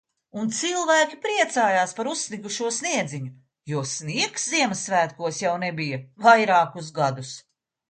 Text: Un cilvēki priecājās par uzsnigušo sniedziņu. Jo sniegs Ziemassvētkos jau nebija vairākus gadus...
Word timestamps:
Un 0.43 0.47
cilvēki 0.59 1.19
priecājās 1.25 1.93
par 1.99 2.09
uzsnigušo 2.13 2.71
sniedziņu. 2.79 3.29
Jo 3.75 3.85
sniegs 3.91 4.49
Ziemassvētkos 4.55 5.45
jau 5.45 5.55
nebija 5.67 6.03
vairākus 6.29 6.93
gadus... 7.01 7.39